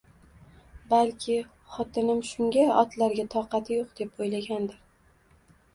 Balki, 0.93 1.35
xotinim 1.75 2.23
shunga, 2.31 2.65
otlarga 2.85 3.27
toqati 3.37 3.79
yo`q, 3.79 3.87
deb 4.03 4.27
o`ylagandir 4.27 4.83